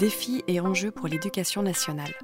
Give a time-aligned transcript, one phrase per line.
[0.00, 2.14] Défis et enjeux pour l'éducation nationale.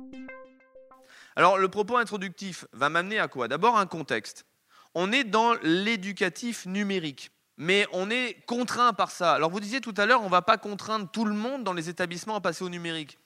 [1.36, 3.48] Alors le propos introductif va m'amener à quoi?
[3.48, 4.46] D'abord un contexte.
[4.94, 9.34] On est dans l'éducatif numérique, mais on est contraint par ça.
[9.34, 11.74] Alors vous disiez tout à l'heure, on ne va pas contraindre tout le monde dans
[11.74, 13.18] les établissements à passer au numérique.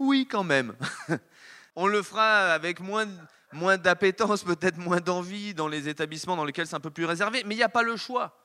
[0.00, 0.74] Oui, quand même.
[1.76, 3.06] on le fera avec moins,
[3.52, 7.44] moins d'appétence, peut-être moins d'envie dans les établissements dans lesquels c'est un peu plus réservé,
[7.46, 8.36] mais il n'y a pas le choix.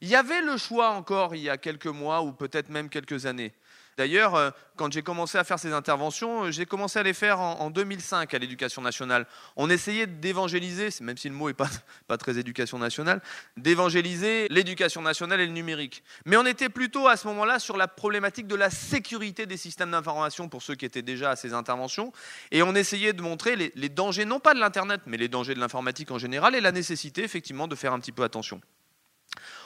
[0.00, 3.26] Il y avait le choix encore il y a quelques mois ou peut-être même quelques
[3.26, 3.52] années.
[3.96, 7.40] D'ailleurs, euh, quand j'ai commencé à faire ces interventions, euh, j'ai commencé à les faire
[7.40, 9.26] en, 2005 à l'éducation nationale.
[9.56, 11.54] On essayait d'évangéliser, même si le mot n'est
[12.08, 13.20] pas, très éducation nationale,
[13.56, 16.02] d'évangéliser l'éducation nationale et le numérique.
[16.24, 19.90] Mais on était plutôt à ce moment-là sur la problématique de la sécurité des systèmes
[19.90, 22.12] d'information pour ceux qui étaient déjà à ces interventions.
[22.50, 25.60] Et on essayait de montrer les dangers, non pas de l'Internet, mais les dangers de
[25.60, 28.60] l'informatique en général et la nécessité effectivement de faire un petit peu attention.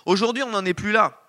[0.04, 1.26] Aujourd'hui, on n'en est plus là.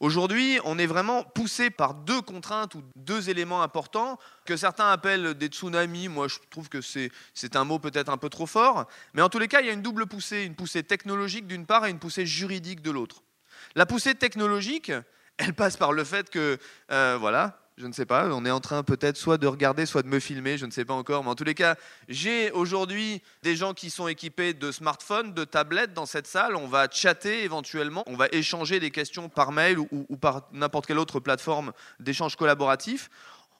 [0.00, 5.34] Aujourd'hui, on est vraiment poussé par deux contraintes ou deux éléments importants que certains appellent
[5.34, 6.06] des tsunamis.
[6.06, 7.10] Moi, je trouve que c'est
[7.56, 8.86] un mot peut-être un peu trop fort.
[9.14, 11.66] Mais en tous les cas, il y a une double poussée, une poussée technologique d'une
[11.66, 13.22] part et une poussée juridique de l'autre.
[13.74, 14.92] La poussée technologique,
[15.36, 16.58] elle passe par le fait que,
[16.92, 20.02] euh, voilà, je ne sais pas, on est en train peut-être soit de regarder, soit
[20.02, 21.76] de me filmer, je ne sais pas encore, mais en tous les cas,
[22.08, 26.66] j'ai aujourd'hui des gens qui sont équipés de smartphones, de tablettes dans cette salle, on
[26.66, 30.98] va chatter éventuellement, on va échanger des questions par mail ou, ou par n'importe quelle
[30.98, 33.10] autre plateforme d'échange collaboratif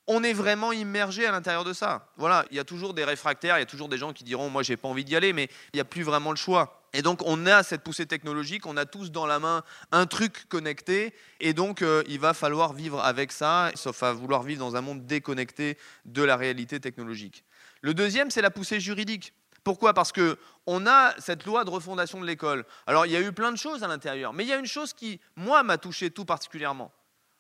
[0.09, 2.09] on est vraiment immergé à l'intérieur de ça.
[2.17, 4.49] Voilà, il y a toujours des réfractaires, il y a toujours des gens qui diront
[4.49, 6.83] moi j'ai pas envie d'y aller, mais il n'y a plus vraiment le choix.
[6.95, 10.49] Et donc on a cette poussée technologique, on a tous dans la main un truc
[10.49, 14.77] connecté, et donc euh, il va falloir vivre avec ça, sauf à vouloir vivre dans
[14.77, 17.45] un monde déconnecté de la réalité technologique.
[17.83, 19.35] Le deuxième, c'est la poussée juridique.
[19.63, 19.93] Pourquoi?
[19.93, 22.65] Parce que on a cette loi de refondation de l'école.
[22.87, 24.65] Alors il y a eu plein de choses à l'intérieur, mais il y a une
[24.67, 26.91] chose qui, moi, m'a touché tout particulièrement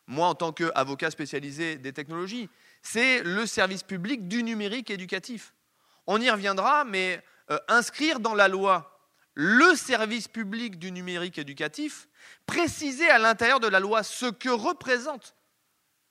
[0.09, 2.48] moi en tant qu'avocat spécialisé des technologies,
[2.83, 5.55] c'est le service public du numérique éducatif.
[6.06, 8.99] On y reviendra, mais euh, inscrire dans la loi
[9.34, 12.09] le service public du numérique éducatif,
[12.47, 15.37] préciser à l'intérieur de la loi ce que représente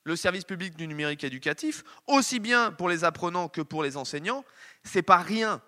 [0.03, 4.45] le service public du numérique éducatif, aussi bien pour les apprenants que pour les enseignants,
[4.83, 5.61] c'est pas rien.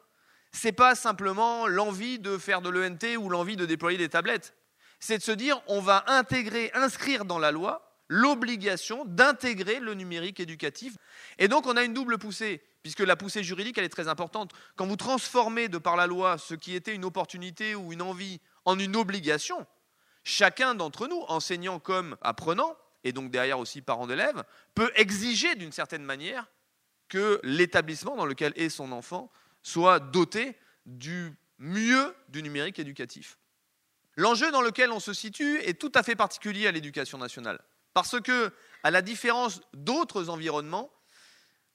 [0.52, 4.56] C'est pas simplement l'envie de faire de l'ENT ou l'envie de déployer des tablettes.
[5.00, 10.40] C'est de se dire on va intégrer, inscrire dans la loi l'obligation d'intégrer le numérique
[10.40, 10.96] éducatif.
[11.38, 14.52] Et donc on a une double poussée, puisque la poussée juridique, elle est très importante.
[14.75, 18.42] Quand vous transformez de par la loi ce qui était une opportunité ou une envie
[18.66, 19.66] en une obligation,
[20.24, 24.44] chacun d'entre nous, enseignant comme apprenant, et donc derrière aussi parent d'élèves,
[24.75, 26.48] peut exiger d'une certaine manière
[27.08, 29.31] que l'établissement dans lequel est son enfant
[29.62, 33.38] soit doté du mieux du numérique éducatif.
[34.16, 37.59] L'enjeu dans lequel on se situe est tout à fait particulier à l'éducation nationale.
[37.94, 38.52] Parce que,
[38.84, 40.92] à la différence d'autres environnements,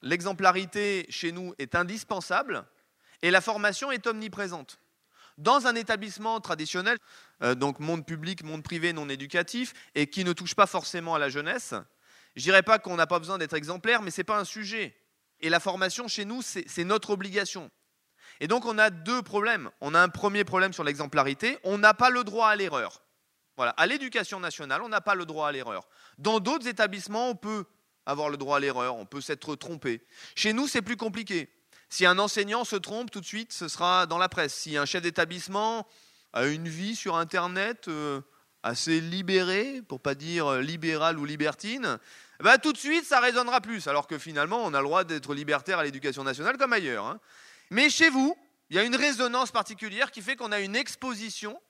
[0.03, 2.65] l'exemplarité chez nous est indispensable
[3.23, 4.79] et la formation est omniprésente.
[5.39, 6.99] Dans un établissement traditionnel,
[7.43, 11.19] euh, donc monde public, monde privé, non éducatif, et qui ne touche pas forcément à
[11.19, 11.75] la jeunesse,
[12.37, 14.97] je dirais pas qu'on n'a pas besoin d'être exemplaire, mais ce n'est pas un sujet.
[15.41, 17.71] Et la formation chez nous, c'est notre obligation.
[18.41, 19.71] Et donc on a deux problèmes.
[19.81, 23.04] On a un premier problème sur l'exemplarité, on n'a pas le droit à l'erreur.
[23.57, 25.87] Voilà, à l'éducation nationale, on n'a pas le droit à l'erreur.
[26.19, 27.65] Dans d'autres établissements, on peut
[28.07, 30.05] avoir le droit à l'erreur, on peut s'être trompé.
[30.35, 31.49] Chez nous, c'est plus compliqué.
[31.89, 34.55] Si un enseignant se trompe, tout de suite, ce sera dans la presse.
[34.55, 35.87] Si un chef d'établissement
[36.33, 38.21] a une vie sur Internet euh,
[38.65, 41.99] assez libérée, pour pas dire libérale ou libertine,
[42.41, 43.87] bah, tout de suite, ça résonnera plus.
[43.87, 47.07] Alors que finalement, on a le droit d'être libertaire à l'éducation nationale comme ailleurs.
[47.07, 47.21] Hein.
[47.71, 48.37] Mais chez vous,
[48.71, 51.61] il y a une résonance particulière qui fait qu'on a une exposition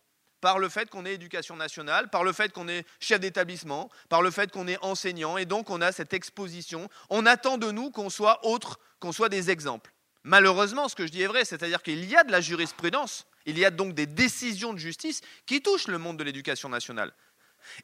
[0.44, 4.20] par le fait qu'on est éducation nationale, par le fait qu'on est chef d'établissement, par
[4.20, 6.90] le fait qu'on est enseignant, et donc on a cette exposition.
[7.08, 9.94] On attend de nous qu'on soit autre, qu'on soit des exemples.
[10.22, 13.58] Malheureusement, ce que je dis est vrai, c'est-à-dire qu'il y a de la jurisprudence, il
[13.58, 17.14] y a donc des décisions de justice qui touchent le monde de l'éducation nationale.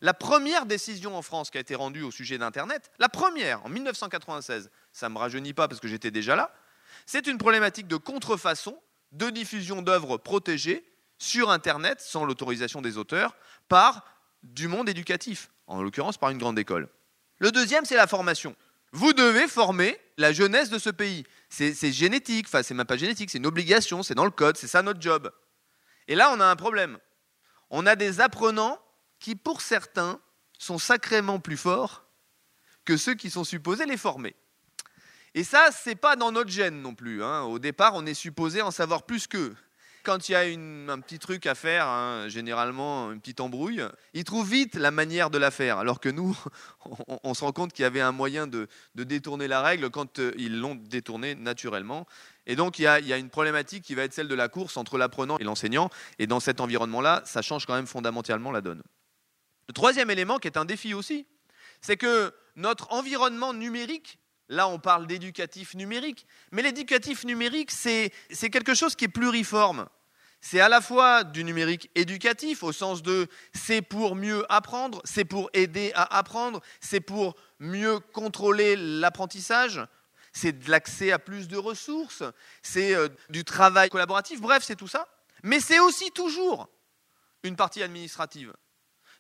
[0.02, 3.70] La première décision en France qui a été rendue au sujet d'Internet, la première, en
[3.70, 6.54] 1996, ça ne me rajeunit pas parce que j'étais déjà là,
[7.06, 8.78] c'est une problématique de contrefaçon,
[9.12, 10.89] de diffusion d'œuvres protégées
[11.20, 13.36] sur Internet, sans l'autorisation des auteurs,
[13.68, 14.04] par
[14.42, 16.88] du monde éducatif, en l'occurrence par une grande école.
[17.38, 18.56] Le deuxième, c'est la formation.
[18.92, 21.24] Vous devez former la jeunesse de ce pays.
[21.48, 24.66] C'est génétique, enfin c'est même pas génétique, c'est une obligation, c'est dans le code, c'est
[24.66, 25.30] ça notre job.
[26.08, 26.98] Et là, on a un problème.
[27.68, 28.80] On a des apprenants
[29.18, 30.20] qui, pour certains,
[30.58, 32.04] sont sacrément plus forts
[32.84, 34.34] que ceux qui sont supposés les former.
[35.34, 37.22] Et ça, c'est pas dans notre gène non plus.
[37.22, 37.42] Hein.
[37.42, 39.54] Au départ, on est supposé en savoir plus qu'eux.
[40.02, 43.82] Quand il y a un petit truc à faire, hein, généralement une petite embrouille,
[44.14, 45.78] il trouve vite la manière de la faire.
[45.78, 46.36] Alors que nous,
[47.24, 50.32] on, se rend compte qu'il y avait un moyen de, détourner la règle quand euh,
[50.36, 52.06] ils l'ont détournée naturellement.
[52.46, 54.34] Et donc il y, a, il y, a, une problématique qui va être celle de
[54.34, 55.90] la course entre l'apprenant et l'enseignant.
[56.18, 58.82] Et dans cet environnement-là, ça change quand même fondamentalement la donne.
[59.68, 61.26] Le troisième élément, qui est un défi aussi,
[61.80, 64.19] c'est que notre environnement numérique
[64.50, 66.26] Là, on parle d'éducatif numérique.
[66.50, 68.10] Mais l'éducatif numérique, c'est
[68.50, 69.88] quelque chose qui est pluriforme.
[70.40, 75.24] C'est à la fois du numérique éducatif, au sens de c'est pour mieux apprendre, c'est
[75.24, 79.80] pour aider à apprendre, c'est pour mieux contrôler l'apprentissage,
[80.32, 82.24] c'est de l'accès à plus de ressources,
[82.62, 85.06] c'est euh, du travail collaboratif, bref, c'est tout ça.
[85.44, 86.68] Mais c'est aussi toujours
[87.44, 88.52] une partie administrative.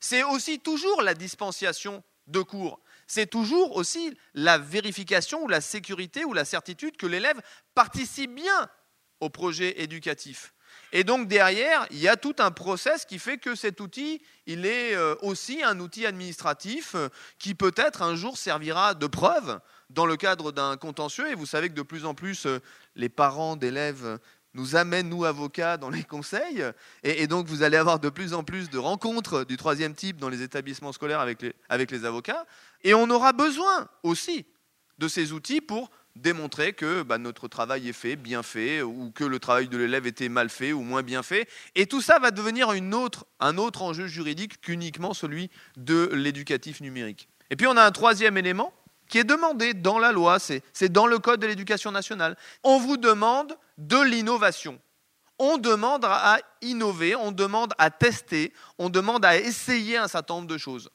[0.00, 2.80] C'est aussi toujours la dispensation de cours
[3.10, 7.40] c'est toujours aussi la vérification ou la sécurité ou la certitude que l'élève
[7.74, 8.70] participe bien
[9.18, 10.54] au projet éducatif.
[10.92, 14.64] Et donc derrière, il y a tout un process qui fait que cet outil, il
[14.64, 17.08] est euh, aussi un outil administratif euh,
[17.40, 19.58] qui peut-être un jour servira de preuve
[19.88, 21.28] dans le cadre d'un contentieux.
[21.32, 22.60] Et vous savez que de plus en plus, euh,
[22.94, 24.20] les parents d'élèves
[24.54, 26.64] nous amène, nous avocats, dans les conseils.
[27.02, 30.28] Et, donc, vous allez avoir de plus en plus de rencontres du troisième type dans
[30.28, 32.46] les établissements scolaires avec les, avec les avocats.
[32.82, 34.46] Et on aura besoin aussi
[34.98, 39.24] de ces outils pour démontrer que bah, notre travail est fait, bien fait, ou que
[39.24, 41.48] le travail de l'élève était mal fait ou moins bien fait.
[41.74, 47.28] Et tout ça va devenir autre, un autre enjeu juridique qu'uniquement celui de l'éducatif numérique.
[47.50, 48.72] Et puis on a un troisième élément
[49.10, 52.36] qui est demandé dans la loi, c'est dans le Code de l'éducation nationale.
[52.62, 54.80] On vous demande de l'innovation.
[55.38, 60.46] On demande à innover, on demande à tester, on demande à essayer un certain nombre
[60.46, 60.90] de choses.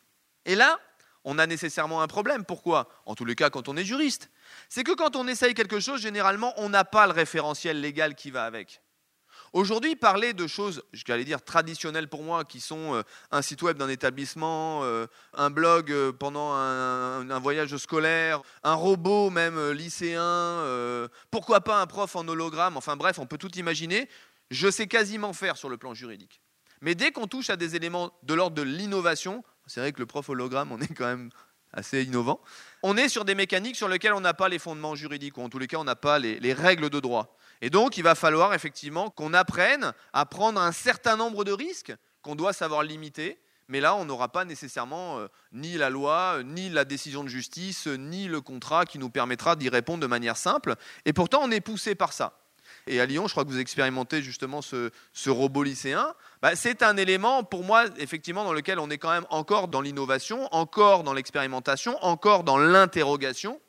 [0.46, 0.80] Et là,
[1.24, 2.46] on a nécessairement un problème.
[2.46, 2.88] Pourquoi?
[3.06, 4.30] En tous les cas, quand on est juriste.
[4.70, 8.32] C'est que quand on essaye quelque chose, généralement, on n'a pas le référentiel légal qui
[8.32, 8.82] va avec.
[9.56, 13.62] Aujourd'hui, parler de choses, je vais dire traditionnelles pour moi, qui sont euh, un site
[13.62, 20.62] web d'un établissement, euh, un blog euh, pendant un, voyage scolaire, un robot même lycéen,
[21.31, 24.10] pourquoi pas un prof en hologramme, enfin bref, on peut tout imaginer,
[24.52, 26.42] je sais quasiment faire sur le plan juridique.
[26.81, 30.06] Mais dès qu'on touche à des éléments de l'ordre de l'innovation, c'est vrai que le
[30.06, 31.30] prof hologramme, on est quand même
[31.75, 32.39] assez innovant,
[32.83, 35.50] on est sur des mécaniques sur lesquelles on n'a pas les fondements juridiques, ou en
[35.50, 37.36] tous les cas, on n'a pas les règles de droit.
[37.62, 41.94] Et donc, il va falloir effectivement qu'on apprenne à prendre un certain nombre de risques
[42.22, 43.39] qu'on doit savoir limiter.
[43.68, 47.88] Mais là, on n'aura pas nécessairement euh, ni la loi, ni la décision de justice,
[47.88, 50.75] ni le contrat qui nous permettra d'y répondre de manière simple.
[51.06, 52.38] Et pourtant, on est poussé par ça.
[52.88, 54.92] Et à Lyon, je crois que vous expérimentez justement ce,
[55.28, 56.13] robot lycéen.
[56.45, 59.81] Bah, c'est un élément, pour moi, effectivement, dans lequel on est quand même encore dans
[59.81, 63.59] l'innovation, encore dans l'expérimentation, encore dans l'interrogation.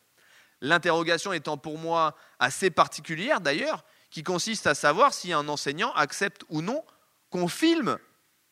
[0.61, 6.43] L'interrogation étant pour moi assez particulière d'ailleurs, qui consiste à savoir si un enseignant accepte
[6.50, 6.84] ou non
[7.31, 7.96] qu'on filme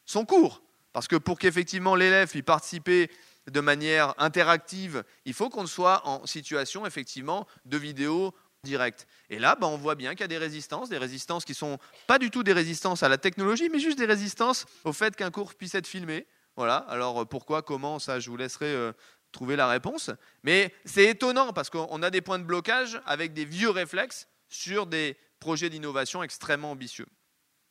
[0.07, 0.63] son cours.
[0.95, 3.11] Parce que pour qu'effectivement l'élève puisse participer
[3.51, 8.35] de manière interactive, il faut qu'on soit en situation effectivement de vidéo
[8.65, 9.07] directe.
[9.31, 11.57] Et là, ben, on voit bien qu'il y a des résistances, des résistances qui ne
[11.57, 11.79] sont
[12.09, 15.31] pas du tout des résistances à la technologie, mais juste des résistances au fait qu'un
[15.31, 16.27] cours puisse être filmé.
[16.57, 16.77] Voilà.
[16.77, 18.93] Alors pourquoi, comment, ça, je vous laisserai euh,
[19.31, 20.11] trouver la réponse.
[20.43, 24.87] Mais c'est étonnant parce qu'on a des points de blocage avec des vieux réflexes sur
[24.87, 27.07] des projets d'innovation extrêmement ambitieux.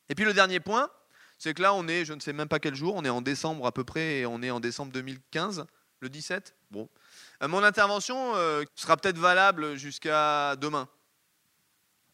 [0.08, 0.90] Et puis le dernier point,
[1.38, 3.22] c'est que là, on est, je ne sais même pas quel jour, on est en
[3.22, 5.66] décembre à peu près, et on est en décembre 2015,
[6.00, 6.54] le 17.
[6.70, 6.88] Bon.
[7.42, 10.88] Euh, mon intervention euh, sera peut-être valable jusqu'à demain,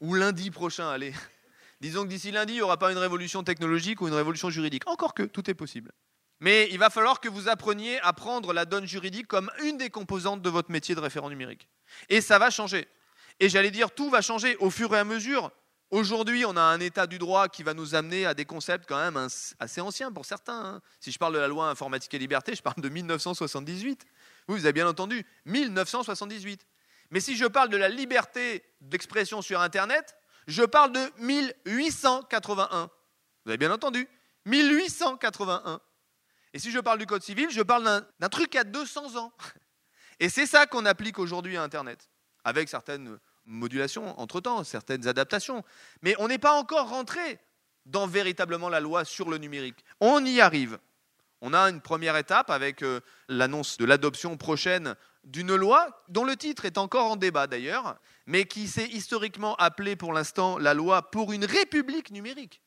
[0.01, 1.13] ou lundi prochain, allez.
[1.81, 4.87] Disons que d'ici lundi, il n'y aura pas une révolution technologique ou une révolution juridique.
[4.87, 5.93] Encore que, tout est possible.
[6.41, 9.91] Mais il va falloir que vous appreniez à prendre la donne juridique comme une des
[9.91, 11.69] composantes de votre métier de référent numérique.
[12.09, 12.89] Et ça va changer.
[13.41, 15.51] Et j'allais dire, tout va changer au fur et à mesure.
[15.91, 18.99] Aujourd'hui, on a un état du droit qui va nous amener à des concepts quand
[18.99, 19.29] même
[19.59, 20.77] assez anciens pour certains.
[20.77, 20.81] Hein.
[21.01, 24.07] Si je parle de la loi informatique et liberté, je parle de 1978.
[24.49, 26.65] Oui, vous avez bien entendu, 1978.
[27.11, 32.91] Mais si je parle de la liberté d'expression sur Internet, je parle de 1881.
[33.45, 34.09] Vous avez bien entendu,
[34.47, 35.81] 1881.
[36.53, 39.33] Et si je parle du Code civil, je parle d'un truc à 200 ans.
[40.21, 42.11] Et c'est ça qu'on applique aujourd'hui à Internet,
[42.45, 45.65] avec certaines modulations entre-temps, certaines adaptations.
[46.03, 47.41] Mais on n'est pas encore rentré
[47.87, 49.85] dans véritablement la loi sur le numérique.
[50.01, 50.79] On y arrive.
[51.41, 56.37] On a une première étape avec euh, l'annonce de l'adoption prochaine d'une loi dont le
[56.37, 57.97] titre est encore en débat d'ailleurs,
[58.27, 62.63] mais qui s'est historiquement appelée pour l'instant la loi pour une république numérique.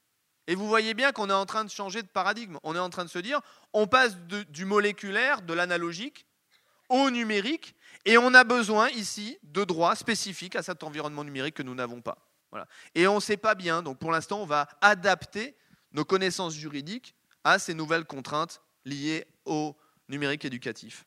[0.48, 2.58] Et vous voyez bien qu'on est en train de changer de paradigme.
[2.64, 3.40] On est en train de se dire,
[3.72, 4.18] on passe
[4.50, 6.28] du moléculaire, de l'analogique,
[6.90, 11.64] au numérique, et on a besoin ici de droits spécifiques à cet environnement numérique que
[11.64, 12.18] nous n'avons pas.
[12.52, 12.68] Voilà.
[12.94, 15.56] Et on ne sait pas bien, donc pour l'instant, on va adapter
[15.94, 19.76] nos connaissances juridiques à ces nouvelles contraintes liées au
[20.10, 21.06] numérique éducatif.